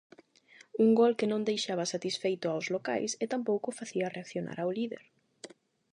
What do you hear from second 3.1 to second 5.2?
e tampouco facía reaccionar ao líder.